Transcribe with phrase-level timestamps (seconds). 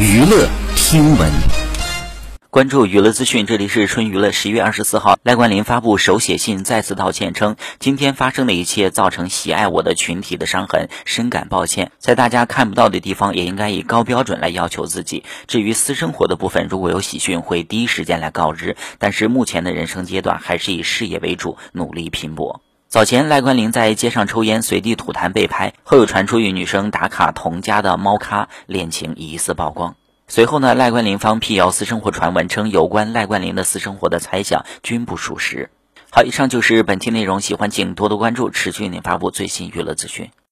[0.00, 1.30] 娱乐听闻，
[2.50, 4.32] 关注娱乐资讯，这里是春娱乐。
[4.32, 11.92] 十月二十四号，赖冠霖发布手写信，再次道歉称，今天发生的一切造成喜爱我的群体的伤痕，深感抱歉。
[11.98, 15.22] 在大家看不到的地方，也应该以高标准来要求自己。
[15.46, 18.76] 至于私生活的部分，如果有喜讯，会第一时间来告知。
[18.98, 22.62] 但是目前的人生阶段，还是以事业为主，努力拼搏。
[22.88, 29.96] 早前，赖冠霖在街上抽烟，随地吐痰被拍，后又传出与女生打卡同家的猫咖恋情疑似曝光。
[30.28, 35.70] 随后呢，赖冠霖方辟谣私生活传闻，称有关赖冠霖的私生活的猜想均不属实。
[36.10, 40.30] 好，以上就是本期内容，喜欢请多多关注，持续为您发布最新娱乐资讯。